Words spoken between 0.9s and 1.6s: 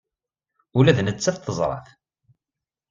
d nettat